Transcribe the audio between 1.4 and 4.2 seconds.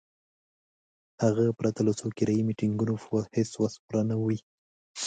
پرته له څو کرایي میټینګونو هیڅ په وس پوره نه